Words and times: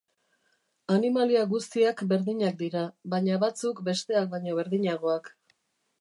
Animalia 0.93 1.43
guztiak 1.51 2.01
berdinak 2.13 2.57
dira, 2.63 2.83
baina 3.15 3.37
batzuk 3.47 3.83
besteak 3.91 4.29
baino 4.33 4.57
berdinagoak. 4.63 5.35